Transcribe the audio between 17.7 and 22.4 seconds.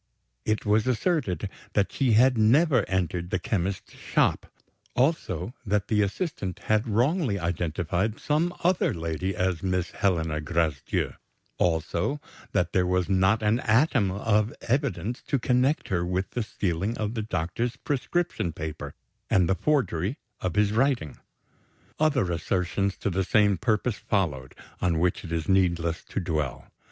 prescription paper and the forgery of his writing. Other